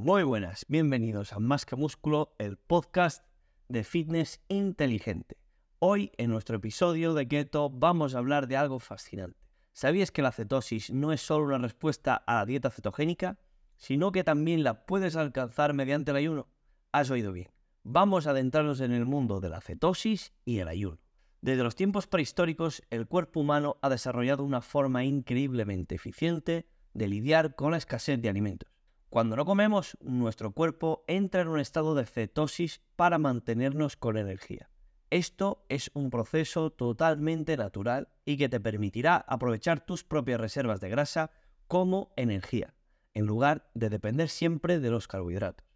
Muy 0.00 0.22
buenas, 0.22 0.64
bienvenidos 0.68 1.32
a 1.32 1.40
Más 1.40 1.66
que 1.66 1.74
Músculo, 1.74 2.32
el 2.38 2.56
podcast 2.56 3.24
de 3.66 3.82
fitness 3.82 4.40
inteligente. 4.46 5.38
Hoy, 5.80 6.12
en 6.18 6.30
nuestro 6.30 6.58
episodio 6.58 7.14
de 7.14 7.26
Keto, 7.26 7.68
vamos 7.68 8.14
a 8.14 8.18
hablar 8.18 8.46
de 8.46 8.56
algo 8.56 8.78
fascinante. 8.78 9.40
¿Sabías 9.72 10.12
que 10.12 10.22
la 10.22 10.30
cetosis 10.30 10.92
no 10.92 11.12
es 11.12 11.20
solo 11.20 11.46
una 11.46 11.58
respuesta 11.58 12.14
a 12.14 12.34
la 12.34 12.46
dieta 12.46 12.70
cetogénica, 12.70 13.40
sino 13.76 14.12
que 14.12 14.22
también 14.22 14.62
la 14.62 14.86
puedes 14.86 15.16
alcanzar 15.16 15.74
mediante 15.74 16.12
el 16.12 16.18
ayuno? 16.18 16.46
Has 16.92 17.10
oído 17.10 17.32
bien. 17.32 17.48
Vamos 17.82 18.28
a 18.28 18.30
adentrarnos 18.30 18.80
en 18.80 18.92
el 18.92 19.04
mundo 19.04 19.40
de 19.40 19.48
la 19.48 19.60
cetosis 19.60 20.32
y 20.44 20.60
el 20.60 20.68
ayuno. 20.68 21.00
Desde 21.40 21.64
los 21.64 21.74
tiempos 21.74 22.06
prehistóricos, 22.06 22.84
el 22.90 23.08
cuerpo 23.08 23.40
humano 23.40 23.78
ha 23.82 23.88
desarrollado 23.88 24.44
una 24.44 24.60
forma 24.60 25.02
increíblemente 25.02 25.96
eficiente 25.96 26.68
de 26.94 27.08
lidiar 27.08 27.56
con 27.56 27.72
la 27.72 27.78
escasez 27.78 28.22
de 28.22 28.28
alimentos. 28.28 28.77
Cuando 29.10 29.36
no 29.36 29.46
comemos, 29.46 29.96
nuestro 30.02 30.52
cuerpo 30.52 31.02
entra 31.06 31.40
en 31.40 31.48
un 31.48 31.60
estado 31.60 31.94
de 31.94 32.04
cetosis 32.04 32.82
para 32.94 33.16
mantenernos 33.18 33.96
con 33.96 34.18
energía. 34.18 34.68
Esto 35.08 35.64
es 35.70 35.90
un 35.94 36.10
proceso 36.10 36.70
totalmente 36.70 37.56
natural 37.56 38.08
y 38.26 38.36
que 38.36 38.50
te 38.50 38.60
permitirá 38.60 39.16
aprovechar 39.16 39.80
tus 39.80 40.04
propias 40.04 40.38
reservas 40.38 40.80
de 40.80 40.90
grasa 40.90 41.30
como 41.66 42.12
energía, 42.16 42.74
en 43.14 43.24
lugar 43.24 43.70
de 43.72 43.88
depender 43.88 44.28
siempre 44.28 44.78
de 44.78 44.90
los 44.90 45.08
carbohidratos. 45.08 45.66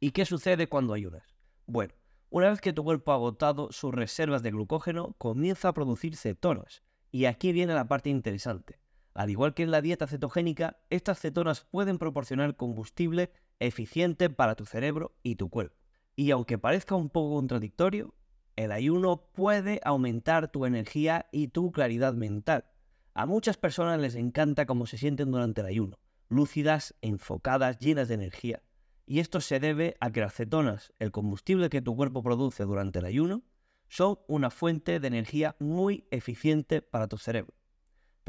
¿Y 0.00 0.10
qué 0.10 0.24
sucede 0.24 0.66
cuando 0.68 0.92
ayunas? 0.92 1.36
Bueno, 1.66 1.94
una 2.28 2.50
vez 2.50 2.60
que 2.60 2.72
tu 2.72 2.82
cuerpo 2.82 3.12
ha 3.12 3.16
agotado 3.16 3.70
sus 3.70 3.94
reservas 3.94 4.42
de 4.42 4.50
glucógeno, 4.50 5.14
comienza 5.18 5.68
a 5.68 5.74
producir 5.74 6.16
cetonas. 6.16 6.82
Y 7.12 7.26
aquí 7.26 7.52
viene 7.52 7.74
la 7.74 7.86
parte 7.86 8.10
interesante. 8.10 8.79
Al 9.14 9.30
igual 9.30 9.54
que 9.54 9.62
en 9.62 9.70
la 9.70 9.82
dieta 9.82 10.06
cetogénica, 10.06 10.78
estas 10.88 11.20
cetonas 11.20 11.64
pueden 11.64 11.98
proporcionar 11.98 12.56
combustible 12.56 13.32
eficiente 13.58 14.30
para 14.30 14.54
tu 14.54 14.64
cerebro 14.64 15.16
y 15.22 15.36
tu 15.36 15.50
cuerpo. 15.50 15.76
Y 16.16 16.30
aunque 16.30 16.58
parezca 16.58 16.94
un 16.94 17.10
poco 17.10 17.36
contradictorio, 17.36 18.14
el 18.56 18.72
ayuno 18.72 19.30
puede 19.32 19.80
aumentar 19.84 20.50
tu 20.50 20.66
energía 20.66 21.26
y 21.32 21.48
tu 21.48 21.72
claridad 21.72 22.14
mental. 22.14 22.66
A 23.14 23.26
muchas 23.26 23.56
personas 23.56 23.98
les 24.00 24.14
encanta 24.14 24.66
cómo 24.66 24.86
se 24.86 24.98
sienten 24.98 25.30
durante 25.30 25.62
el 25.62 25.66
ayuno, 25.66 25.98
lúcidas, 26.28 26.94
enfocadas, 27.00 27.78
llenas 27.78 28.08
de 28.08 28.14
energía. 28.14 28.62
Y 29.06 29.18
esto 29.18 29.40
se 29.40 29.58
debe 29.58 29.96
a 30.00 30.12
que 30.12 30.20
las 30.20 30.34
cetonas, 30.34 30.92
el 30.98 31.10
combustible 31.10 31.68
que 31.68 31.82
tu 31.82 31.96
cuerpo 31.96 32.22
produce 32.22 32.64
durante 32.64 33.00
el 33.00 33.06
ayuno, 33.06 33.42
son 33.88 34.20
una 34.28 34.50
fuente 34.50 35.00
de 35.00 35.08
energía 35.08 35.56
muy 35.58 36.06
eficiente 36.12 36.80
para 36.80 37.08
tu 37.08 37.18
cerebro. 37.18 37.54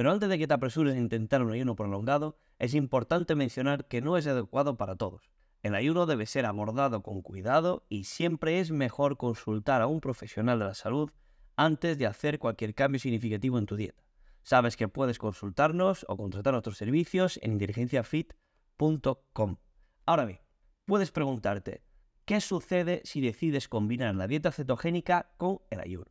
Pero 0.01 0.11
antes 0.11 0.29
de 0.29 0.39
que 0.39 0.47
te 0.47 0.55
apresures 0.55 0.95
a 0.95 0.97
intentar 0.97 1.43
un 1.43 1.51
ayuno 1.51 1.75
prolongado, 1.75 2.35
es 2.57 2.73
importante 2.73 3.35
mencionar 3.35 3.87
que 3.87 4.01
no 4.01 4.17
es 4.17 4.25
adecuado 4.25 4.75
para 4.75 4.95
todos. 4.95 5.29
El 5.61 5.75
ayuno 5.75 6.07
debe 6.07 6.25
ser 6.25 6.47
abordado 6.47 7.03
con 7.03 7.21
cuidado 7.21 7.85
y 7.87 8.05
siempre 8.05 8.59
es 8.59 8.71
mejor 8.71 9.17
consultar 9.17 9.83
a 9.83 9.85
un 9.85 10.01
profesional 10.01 10.57
de 10.57 10.65
la 10.65 10.73
salud 10.73 11.11
antes 11.55 11.99
de 11.99 12.07
hacer 12.07 12.39
cualquier 12.39 12.73
cambio 12.73 12.99
significativo 12.99 13.59
en 13.59 13.67
tu 13.67 13.75
dieta. 13.75 14.01
Sabes 14.41 14.75
que 14.75 14.87
puedes 14.87 15.19
consultarnos 15.19 16.03
o 16.09 16.17
contratar 16.17 16.53
nuestros 16.53 16.77
servicios 16.77 17.37
en 17.43 17.51
inteligenciafit.com. 17.51 19.57
Ahora 20.07 20.25
bien, 20.25 20.39
puedes 20.87 21.11
preguntarte, 21.11 21.83
¿qué 22.25 22.41
sucede 22.41 23.01
si 23.03 23.21
decides 23.21 23.67
combinar 23.67 24.15
la 24.15 24.25
dieta 24.25 24.51
cetogénica 24.51 25.29
con 25.37 25.59
el 25.69 25.79
ayuno? 25.79 26.07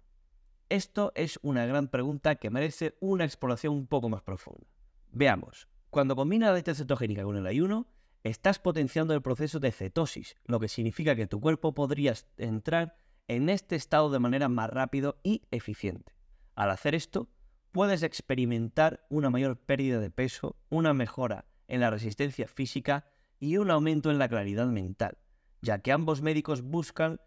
Esto 0.70 1.10
es 1.16 1.40
una 1.42 1.66
gran 1.66 1.88
pregunta 1.88 2.36
que 2.36 2.48
merece 2.48 2.96
una 3.00 3.24
exploración 3.24 3.74
un 3.74 3.88
poco 3.88 4.08
más 4.08 4.22
profunda. 4.22 4.68
Veamos, 5.10 5.66
cuando 5.90 6.14
combinas 6.14 6.50
la 6.50 6.54
dieta 6.54 6.77
cetogénica 6.77 7.24
con 7.24 7.36
el 7.36 7.48
ayuno, 7.48 7.88
estás 8.22 8.60
potenciando 8.60 9.12
el 9.12 9.20
proceso 9.20 9.58
de 9.58 9.72
cetosis, 9.72 10.36
lo 10.44 10.60
que 10.60 10.68
significa 10.68 11.16
que 11.16 11.27
tu 11.27 11.40
cuerpo 11.40 11.74
podría 11.74 12.14
entrar 12.36 12.94
en 13.27 13.48
este 13.48 13.74
estado 13.74 14.10
de 14.10 14.20
manera 14.20 14.48
más 14.48 14.70
rápido 14.70 15.18
y 15.24 15.42
eficiente. 15.50 16.14
Al 16.54 16.70
hacer 16.70 16.95
esto, 16.95 17.28
puedes 17.72 18.05
experimentar 18.05 19.05
una 19.11 19.28
mayor 19.28 19.56
pérdida 19.58 19.98
de 19.98 20.12
peso, 20.12 20.55
una 20.68 20.95
mejora 20.95 21.46
en 21.66 21.80
la 21.80 21.90
resistencia 21.90 22.46
física 22.46 23.06
y 23.40 23.56
un 23.56 23.72
aumento 23.72 24.12
en 24.12 24.20
la 24.20 24.28
claridad 24.28 24.68
mental, 24.68 25.18
ya 25.62 25.80
que 25.80 25.90
ambos 25.90 26.22
médicos 26.22 26.62
buscan 26.62 27.20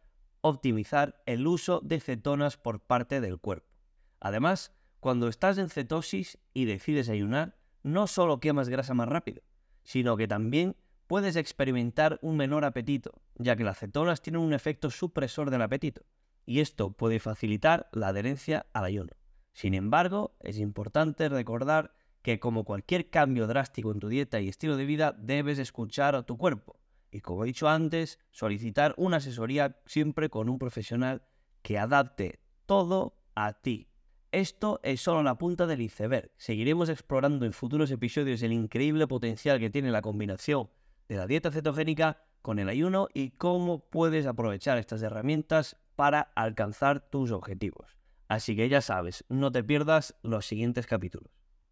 optimizar 0.44 1.24
el 1.26 1.48
uso 1.48 1.80
de 1.84 2.02
cetonas 2.02 2.58
por 2.58 2.82
parte 2.82 3.22
del 3.22 3.40
cuerpo. 3.40 3.72
Además, 4.20 4.74
cuando 5.00 5.30
estás 5.30 5.58
en 5.58 5.70
cetosis 5.70 6.38
y 6.54 6.66
decides 6.66 7.08
ayunar, 7.08 7.58
no 7.82 8.08
solo 8.08 8.42
quemas 8.42 8.68
grasa 8.68 8.94
más 8.94 9.08
rápido, 9.08 9.42
sino 9.84 10.18
que 10.18 10.28
también 10.28 10.76
puedes 11.08 11.38
experimentar 11.38 12.20
un 12.22 12.36
menor 12.36 12.66
apetito, 12.66 13.14
ya 13.36 13.56
que 13.56 13.64
las 13.64 13.80
cetonas 13.80 14.22
tienen 14.22 14.42
un 14.42 14.54
efecto 14.54 14.90
supresor 14.90 15.50
del 15.50 15.62
apetito, 15.62 16.04
y 16.46 16.60
esto 16.60 16.92
puede 16.92 17.20
facilitar 17.20 17.90
la 17.94 18.10
adherencia 18.10 18.66
al 18.74 18.84
ayuno. 18.84 19.14
Sin 19.54 19.74
embargo, 19.74 20.36
es 20.42 20.58
importante 20.58 21.30
recordar 21.30 21.94
que 22.22 22.42
como 22.42 22.66
cualquier 22.66 23.10
cambio 23.10 23.48
drástico 23.48 23.92
en 23.94 24.00
tu 24.00 24.10
dieta 24.10 24.42
y 24.42 24.50
estilo 24.50 24.76
de 24.76 24.86
vida, 24.86 25.14
debes 25.18 25.58
escuchar 25.58 26.16
a 26.16 26.24
tu 26.24 26.38
cuerpo. 26.38 26.83
Y 27.14 27.22
como 27.22 27.44
he 27.44 27.48
dicho 27.48 27.70
antes, 27.70 28.18
solicitar 28.32 28.96
una 28.98 29.18
asesoría 29.18 29.80
siempre 29.86 30.30
con 30.30 30.50
un 30.50 30.58
profesional 30.58 31.22
que 31.62 31.78
adapte 31.78 32.40
todo 32.66 33.16
a 33.36 33.54
ti. 33.62 33.88
Esto 34.32 34.80
es 34.82 35.02
solo 35.02 35.22
la 35.22 35.38
punta 35.38 35.68
del 35.68 35.82
iceberg. 35.82 36.32
Seguiremos 36.38 36.90
explorando 36.90 37.46
en 37.46 37.54
futuros 37.54 37.92
episodios 37.92 38.42
el 38.42 38.52
increíble 38.52 39.06
potencial 39.06 39.60
que 39.60 39.70
tiene 39.70 39.92
la 39.92 40.02
combinación 40.02 40.72
de 41.08 41.18
la 41.18 41.28
dieta 41.28 41.52
cetogénica 41.52 42.24
con 42.42 42.58
el 42.58 42.68
ayuno 42.68 43.08
y 43.14 43.30
cómo 43.30 43.88
puedes 43.92 44.26
aprovechar 44.26 44.80
estas 44.80 45.04
herramientas 45.04 45.78
para 45.96 46.32
alcanzar 46.36 47.12
tus 47.12 47.30
objetivos. 47.30 48.00
Así 48.28 48.56
que 48.56 48.70
ya 48.70 48.82
sabes, 48.82 49.24
no 49.30 49.52
te 49.52 49.64
pierdas 49.64 50.16
los 50.24 50.48
siguientes 50.48 50.88
capítulos. 50.88 51.43